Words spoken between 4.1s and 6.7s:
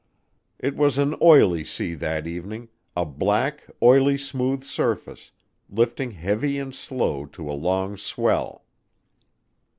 smooth surface, lifting heavy